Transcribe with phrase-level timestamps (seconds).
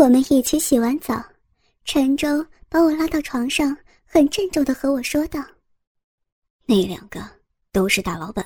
[0.00, 1.22] 我们一起洗完澡，
[1.84, 2.26] 陈舟
[2.70, 3.76] 把我拉到床上，
[4.06, 5.44] 很郑重的和我说道
[6.64, 7.22] ：“那两个
[7.70, 8.42] 都是大老板，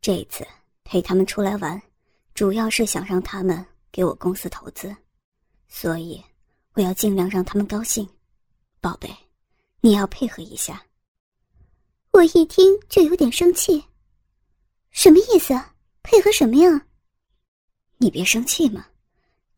[0.00, 0.46] 这次
[0.82, 1.80] 陪他们出来玩，
[2.32, 4.96] 主要是想让他们给我公司投资，
[5.68, 6.18] 所以
[6.72, 8.08] 我要尽量让他们高兴。
[8.80, 9.14] 宝贝，
[9.82, 10.82] 你要配合一下。”
[12.12, 13.84] 我一听就有点生气，
[14.90, 15.52] 什么意思？
[16.02, 16.86] 配合什么呀？
[17.98, 18.86] 你别生气嘛，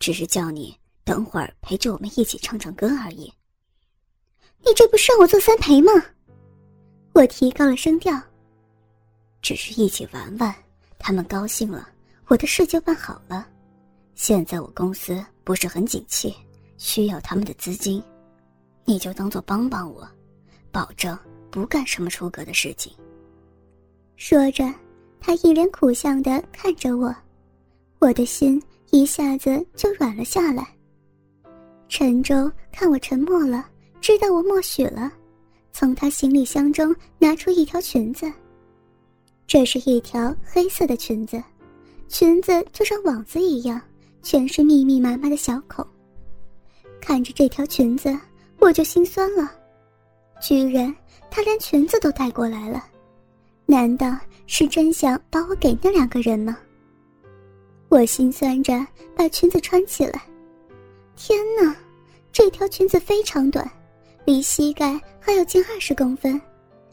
[0.00, 3.32] 只是叫你等会儿陪着我们一起唱唱歌而已。
[4.64, 5.92] 你这不是让我做三陪吗？
[7.12, 8.20] 我提高了声调。
[9.42, 10.54] 只是一起玩玩，
[10.98, 11.88] 他们高兴了，
[12.28, 13.46] 我的事就办好了。
[14.14, 16.34] 现在我公司不是很景气，
[16.78, 18.02] 需要他们的资金，
[18.84, 20.08] 你就当做帮帮我，
[20.72, 21.16] 保证。
[21.50, 22.92] 不干什么出格的事情。
[24.16, 24.64] 说着，
[25.20, 27.14] 他一脸苦相的看着我，
[28.00, 30.73] 我的心一下子就软了下来。
[31.96, 33.64] 陈舟看我沉默了，
[34.00, 35.12] 知道我默许了，
[35.70, 38.26] 从他行李箱中拿出一条裙子。
[39.46, 41.40] 这是一条黑色的裙子，
[42.08, 43.80] 裙子就像网子一样，
[44.22, 45.86] 全是密密麻麻的小孔。
[47.00, 48.12] 看着这条裙子，
[48.58, 49.48] 我就心酸了，
[50.42, 50.92] 居然。
[51.30, 52.84] 他连裙子都带过来了，
[53.66, 56.58] 难道是真想把我给那两个人吗？
[57.88, 58.84] 我心酸着
[59.14, 60.20] 把裙子穿起来。
[61.16, 61.76] 天哪，
[62.34, 63.64] 这条裙子非常短，
[64.24, 66.38] 离膝盖还有近二十公分，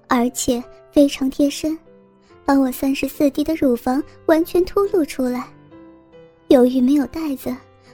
[0.08, 1.76] 而且非常贴身，
[2.46, 5.48] 把我三十四 D 的乳房完全凸露出来。
[6.50, 7.52] 由于没有带子，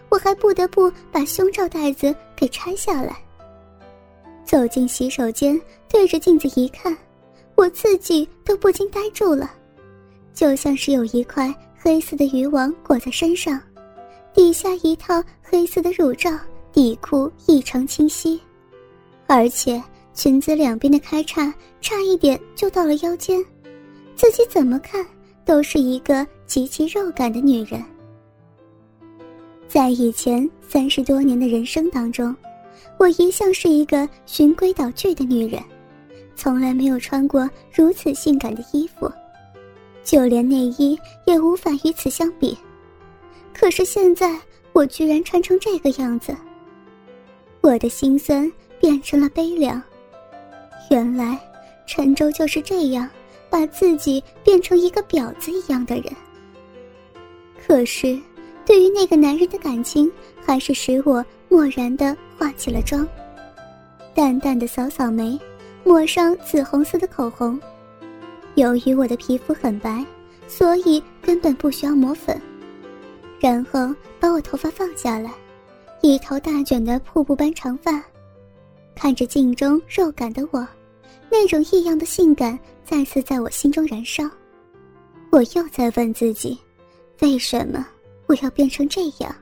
[0.09, 3.15] 我还不得不把胸罩带子给拆下来。
[4.43, 6.95] 走进洗手间，对着镜子一看，
[7.55, 9.49] 我自己都不禁呆住了，
[10.33, 13.57] 就像是有一块黑色的渔网裹在身上，
[14.33, 16.29] 底下一套黑色的乳罩，
[16.77, 18.39] 底裤异常清晰，
[19.25, 19.81] 而且
[20.13, 23.43] 裙子两边的开叉差一点就到了腰间，
[24.15, 25.03] 自己怎么看
[25.43, 27.83] 都是一个极其肉感的女人。
[29.67, 32.35] 在以前三十多年的人生当中。
[32.99, 35.59] 我一向是一个循规蹈矩的女人，
[36.35, 39.11] 从来没有穿过如此性感的衣服，
[40.03, 42.55] 就连内衣也无法与此相比。
[43.51, 44.39] 可是现在
[44.73, 46.35] 我居然穿成这个样子，
[47.61, 49.81] 我的心酸变成了悲凉。
[50.89, 51.37] 原来
[51.85, 53.09] 陈舟就是这样
[53.49, 56.05] 把自己变成一个婊子一样的人。
[57.65, 58.17] 可是，
[58.65, 60.11] 对于那个男人的感情，
[60.45, 61.23] 还是使我。
[61.49, 63.07] 漠然的化起了妆，
[64.13, 65.39] 淡淡的扫扫眉，
[65.85, 67.57] 抹上紫红色的口红。
[68.55, 70.05] 由于我的皮肤很白，
[70.45, 72.37] 所以根本不需要抹粉。
[73.39, 75.31] 然后把我头发放下来，
[76.01, 78.03] 一头大卷的瀑布般长发。
[78.95, 80.67] 看着镜中肉感的我，
[81.29, 84.23] 那种异样的性感再次在我心中燃烧。
[85.29, 86.57] 我又在问自己，
[87.21, 87.85] 为什么
[88.25, 89.35] 我要变成这样？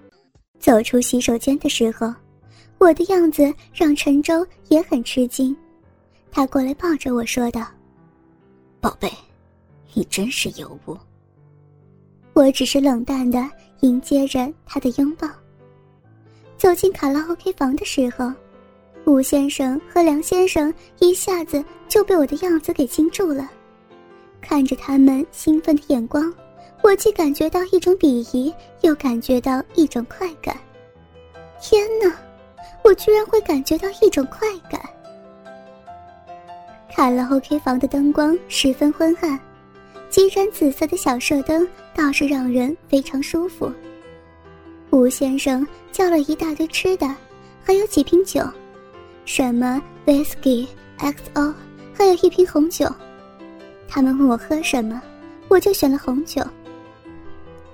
[0.59, 2.13] 走出洗手间的时候，
[2.79, 5.55] 我的样子让陈舟也很吃惊。
[6.31, 7.65] 他过来抱着我说道
[8.81, 9.09] ：“宝贝，
[9.93, 10.97] 你真是尤物。”
[12.33, 13.49] 我只是冷淡的
[13.81, 15.29] 迎接着他的拥抱。
[16.57, 18.31] 走进卡拉 OK 房的时候，
[19.05, 23.49] 吴先生和梁先生一下子就被我的样子给惊住了，
[24.41, 26.33] 看着他们兴奋的眼光。
[26.81, 30.55] 我既感觉到一种鄙夷，又感觉到一种快感。
[31.59, 32.15] 天哪，
[32.83, 34.79] 我居然会感觉到一种快感！
[36.91, 39.39] 卡拉 OK 房的灯光十分昏暗，
[40.09, 43.71] 几盏紫色的小射灯倒是让人非常舒服。
[44.95, 47.05] 吴先生叫了一大堆吃的，
[47.61, 48.41] 还有几瓶酒，
[49.25, 50.65] 什么 whisky、
[50.97, 51.53] XO，
[51.93, 52.87] 还有一瓶红酒。
[53.89, 55.01] 他们问我喝什么，
[55.49, 56.41] 我就选了红酒。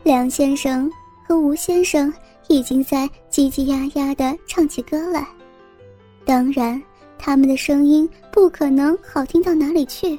[0.01, 0.91] 梁先生
[1.23, 2.11] 和吴先生
[2.47, 5.27] 已经在叽叽呀呀地唱起歌来，
[6.25, 6.81] 当然，
[7.19, 10.17] 他们的声音不可能好听到哪里去。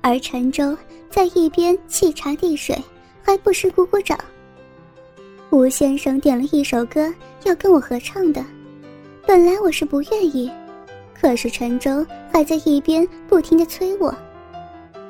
[0.00, 0.74] 而陈舟
[1.10, 2.74] 在一边沏茶递水，
[3.22, 4.18] 还不时鼓鼓掌。
[5.50, 7.12] 吴先生点了一首歌
[7.42, 8.44] 要跟我合唱的，
[9.26, 10.48] 本来我是不愿意，
[11.12, 14.14] 可是陈舟还在一边不停的催我，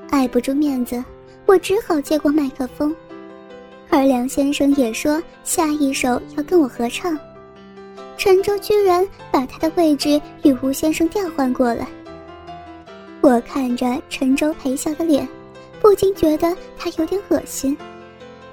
[0.09, 1.05] 碍不住面子，
[1.45, 2.95] 我只好接过麦克风。
[3.91, 7.19] 而梁先生也说下一首要跟我合唱，
[8.17, 11.87] 陈舟居然把他的位置与吴先生调换过来。
[13.21, 15.29] 我看着陈舟陪笑的脸，
[15.83, 17.77] 不禁觉得他有点恶心。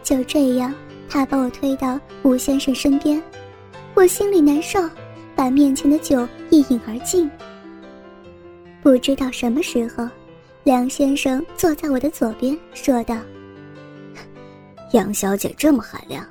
[0.04, 0.74] 就这样，
[1.10, 3.22] 他把我推到吴先生身边，
[3.94, 4.80] 我心里难受，
[5.36, 7.30] 把面前的酒一饮而尽。
[8.82, 10.08] 不知道什么时候，
[10.64, 13.16] 梁先生坐在我的左边，说道
[14.94, 16.26] ：“杨小姐这么海量，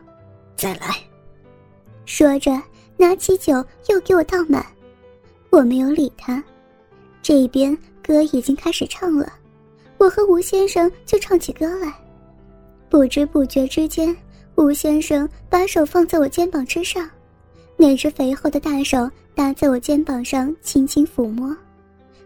[0.57, 0.97] 再来。”
[2.07, 2.53] 说着，
[2.97, 3.53] 拿起酒
[3.89, 4.65] 又给我倒满。
[5.51, 6.43] 我没有理他。
[7.23, 9.33] 这边歌已经开始唱了，
[9.99, 11.93] 我和吴先生就唱起歌来。
[12.89, 14.17] 不知不觉之间，
[14.57, 17.09] 吴先生把手放在我肩膀之上，
[17.77, 21.55] 那只肥厚的大手搭在我肩膀上，轻轻抚摸，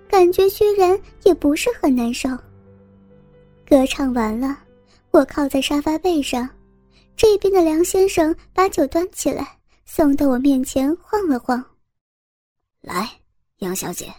[0.09, 2.29] 感觉居然也不是很难受。
[3.69, 4.59] 歌唱完了，
[5.11, 6.49] 我靠在沙发背上，
[7.17, 11.63] 这边的梁先生把酒端起来，送到我面前晃了晃，
[12.81, 13.11] 来，
[13.59, 14.13] 杨小姐。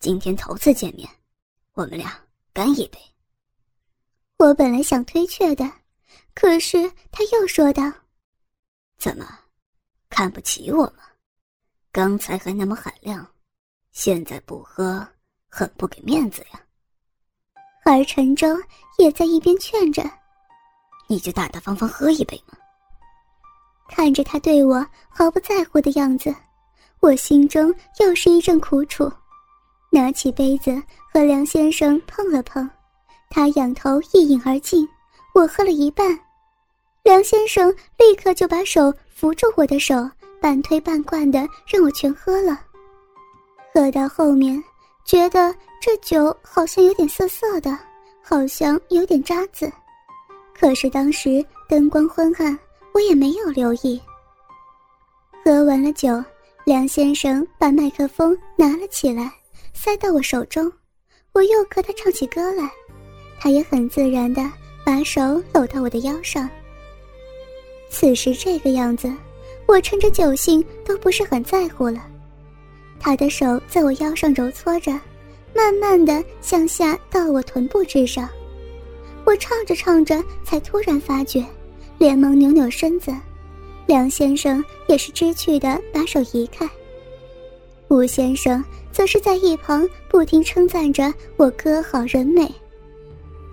[0.00, 1.08] 今天头次见面，
[1.74, 2.12] 我们俩
[2.52, 2.98] 干一杯。
[4.36, 5.68] 我本来想推却的，
[6.38, 7.90] 可是他又说道
[9.00, 9.26] ：“怎么，
[10.10, 11.02] 看不起我吗？
[11.90, 13.26] 刚才还那么海量，
[13.90, 15.08] 现在不喝，
[15.48, 16.60] 很不给面子呀。”
[17.86, 18.48] 而陈州
[18.98, 20.02] 也在一边劝着
[21.08, 22.58] ：“你就大大方方喝一杯嘛。”
[23.88, 26.34] 看着他对我毫不在乎的样子，
[27.00, 29.10] 我心中又是一阵苦楚。
[29.90, 30.70] 拿起杯子
[31.10, 32.68] 和梁先生碰了碰，
[33.30, 34.86] 他仰头一饮而尽。
[35.36, 36.18] 我喝了一半，
[37.02, 39.94] 梁先生立刻就把手扶住我的手，
[40.40, 42.58] 半推半灌的让我全喝了。
[43.70, 44.64] 喝到后面，
[45.04, 47.78] 觉得这酒好像有点涩涩的，
[48.22, 49.70] 好像有点渣子。
[50.58, 52.58] 可是当时灯光昏暗，
[52.94, 54.00] 我也没有留意。
[55.44, 56.08] 喝完了酒，
[56.64, 59.30] 梁先生把麦克风拿了起来。
[59.74, 60.72] 塞到我手中，
[61.32, 62.70] 我又和他唱起歌来，
[63.38, 64.40] 他也很自然的
[64.86, 66.48] 把手搂到我的腰上。
[67.90, 69.12] 此时这个样子，
[69.66, 72.06] 我趁着酒兴都不是很在乎了。
[73.00, 74.92] 他的手在我腰上揉搓着，
[75.52, 78.28] 慢慢的向下到我臀部之上。
[79.24, 81.44] 我唱着唱着，才突然发觉，
[81.98, 83.12] 连忙扭扭身子。
[83.86, 86.70] 梁先生也是知趣的把手移开。
[87.88, 88.64] 吴先生。
[88.96, 92.50] 则是在一旁不停称赞着我歌好人美。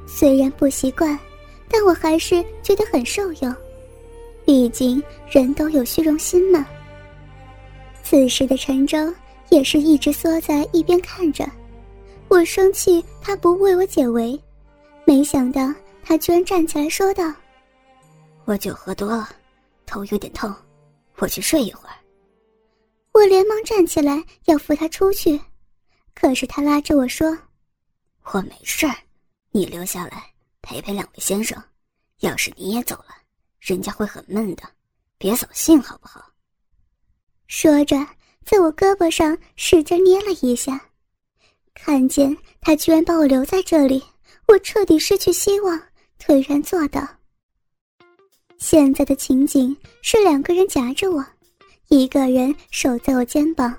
[0.06, 1.18] 虽然不习惯，
[1.70, 3.56] 但我还是觉得很受用。
[4.46, 6.66] 毕竟人都有虚荣心嘛。
[8.04, 8.98] 此时的陈舟
[9.50, 11.50] 也是一直缩在一边看着，
[12.28, 14.40] 我生气他不为我解围，
[15.06, 15.74] 没想到
[16.04, 17.34] 他居然站起来说道
[18.46, 19.30] ：“我酒喝多了，
[19.86, 20.54] 头有点痛，
[21.18, 21.96] 我去睡一会儿。”
[23.14, 25.40] 我连忙站起来要扶他出去，
[26.14, 27.38] 可是他拉着我说
[28.34, 28.96] ：“我没事儿，
[29.54, 30.26] 你留下来
[30.64, 31.62] 陪陪两位先生。
[32.22, 33.16] 要是你也走了，
[33.60, 34.64] 人家会很闷的，
[35.18, 36.26] 别扫兴好不好？”
[37.48, 37.96] 说着，
[38.44, 40.90] 在我胳膊上使劲捏了一下。
[41.76, 44.04] 看见他居然把我留在这里，
[44.48, 45.80] 我彻底失去希望，
[46.20, 47.08] 颓然坐倒。
[48.58, 51.24] 现在的情景是两个人夹着我。
[51.90, 53.76] 一个人守在我肩膀，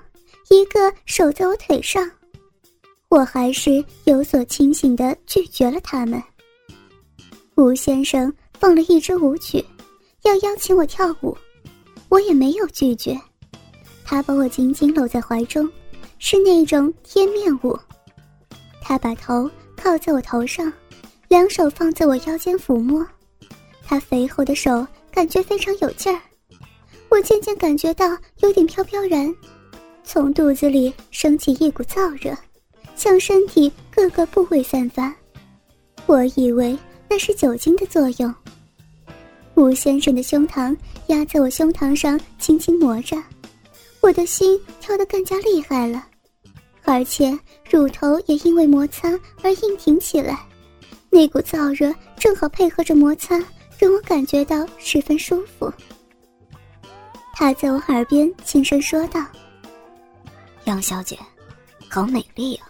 [0.49, 2.09] 一个守在我腿上，
[3.09, 6.21] 我还是有所清醒的拒绝了他们。
[7.55, 9.63] 吴先生放了一支舞曲，
[10.23, 11.37] 要邀请我跳舞，
[12.09, 13.17] 我也没有拒绝。
[14.03, 15.69] 他把我紧紧搂在怀中，
[16.19, 17.77] 是那种贴面舞。
[18.81, 20.71] 他把头靠在我头上，
[21.27, 23.05] 两手放在我腰间抚摸，
[23.83, 26.21] 他肥厚的手感觉非常有劲儿。
[27.09, 29.33] 我渐渐感觉到有点飘飘然，
[30.03, 32.35] 从肚子里升起一股燥热，
[32.95, 35.13] 向身体各个部位散发。
[36.05, 36.77] 我以为
[37.09, 38.33] 那是酒精的作用。
[39.55, 40.75] 吴先生的胸膛
[41.07, 43.15] 压在我胸膛上，轻轻磨着，
[44.01, 46.05] 我的心跳得更加厉害了，
[46.83, 47.37] 而且
[47.69, 49.09] 乳头也因为摩擦
[49.41, 50.37] 而硬挺起来。
[51.09, 53.41] 那股燥热正好配合着摩擦，
[53.79, 55.71] 让我感觉到十分舒服。
[57.33, 59.25] 他在我耳边轻声说道
[60.65, 61.17] ：“杨小姐，
[61.89, 62.67] 好美丽啊！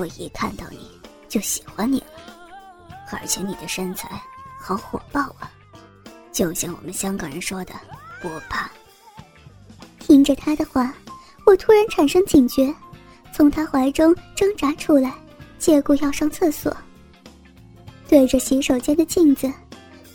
[0.00, 0.78] 我一看到你
[1.28, 2.06] 就喜欢你了，
[3.12, 4.08] 而且你的身材
[4.58, 5.52] 好火爆啊，
[6.32, 7.74] 就像我们香港人说的
[8.24, 8.70] ‘我怕’。”
[10.00, 10.94] 听着他的话，
[11.44, 12.74] 我突然产生警觉，
[13.30, 15.12] 从他怀中挣扎出来，
[15.58, 16.74] 借故要上厕所。
[18.08, 19.52] 对着洗手间的镜子，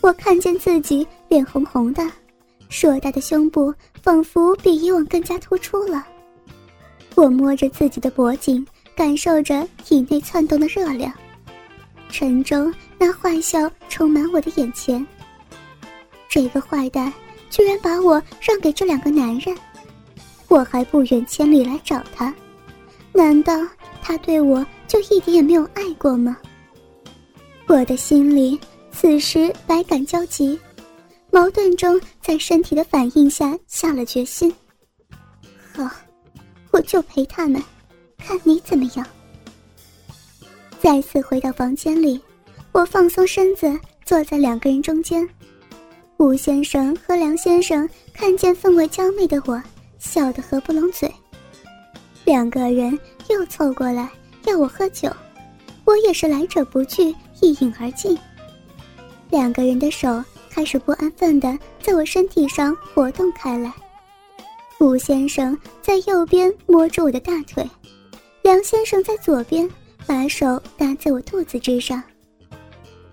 [0.00, 2.02] 我看见自己脸红红的。
[2.68, 6.04] 硕大的胸部仿佛比以往更加突出了。
[7.14, 11.12] 我摸着自己的脖颈，感受着体内窜动的热量。
[12.08, 15.06] 陈舟那坏笑充满我的眼前。
[16.28, 17.12] 这个坏蛋
[17.50, 19.56] 居然把我让给这两个男人，
[20.48, 22.34] 我还不远千里来找他，
[23.12, 23.52] 难道
[24.02, 26.36] 他对我就一点也没有爱过吗？
[27.66, 28.58] 我的心里
[28.92, 30.58] 此时百感交集，
[31.30, 34.54] 矛盾中在身体的反应下下了决心。
[35.74, 35.90] 好，
[36.70, 37.62] 我就陪他们，
[38.26, 39.06] 看你怎么样。
[40.80, 42.20] 再次回到房间里，
[42.72, 45.26] 我放松身子，坐在两个人中间。
[46.16, 49.62] 吴先生和梁先生看见氛围娇媚的我，
[50.00, 51.08] 笑得合不拢嘴。
[52.24, 54.10] 两个人又凑过来
[54.46, 55.08] 要我喝酒，
[55.84, 58.18] 我也是来者不拒，一饮而尽。
[59.30, 63.72] 两个人的手开始不安分地在我身体上活动开来。
[64.80, 67.64] 吴先生在右边摸着我的大腿，
[68.46, 69.68] 梁先生在左边
[70.06, 72.00] 把手搭在我肚子之上。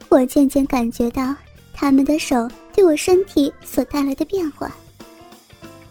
[0.07, 1.35] 我渐渐感觉到
[1.73, 2.47] 他们的手。
[2.71, 4.71] 对我身体所带来的变化，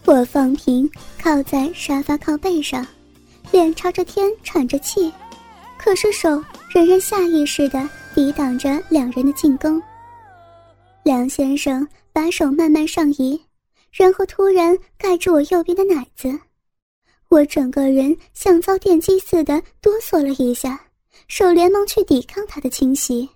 [0.05, 0.89] 我放平
[1.21, 2.85] 靠在沙发靠背上，
[3.51, 5.11] 脸朝着天喘着气，
[5.77, 6.29] 可是手
[6.69, 9.81] 仍然下意识地抵挡着两人的进攻。
[11.03, 13.41] 梁先生把手慢慢上移，
[13.91, 16.37] 然后突然盖住我右边的奶子，
[17.33, 20.79] 我整个人像遭电击似的哆嗦了一下，
[21.27, 23.27] 手连忙去抵抗他的侵袭。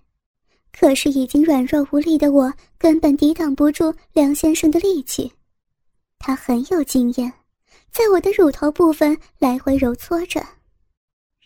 [0.71, 5.31] 可是已经软弱无力的我，根本抵挡不住梁先生的力气。
[6.19, 7.33] 他很有经验，
[7.91, 10.45] 在我的乳头部分来回揉搓着，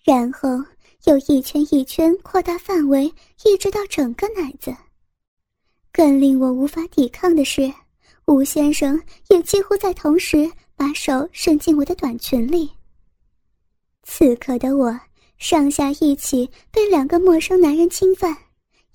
[0.03, 0.49] 然后
[1.05, 3.05] 又一圈一圈扩大范围，
[3.45, 4.75] 一直到整个奶子。
[5.93, 7.71] 更令我无法抵抗的是，
[8.25, 12.67] 吴先生也几乎在同时把手伸进我的短裙里。
[14.01, 14.99] 此刻的我，
[15.37, 18.35] 上下一起被两个陌生男人侵犯。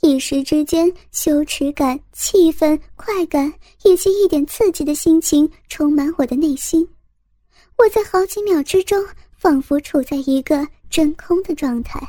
[0.00, 3.52] 一时之间，羞耻感、气愤、快感
[3.84, 6.84] 以及一点刺激的心情充满我的内心。
[7.78, 9.00] 我在好几秒之中，
[9.36, 12.00] 仿佛处在一个真空的状态。